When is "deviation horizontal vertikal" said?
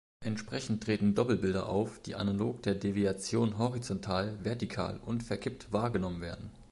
2.73-4.99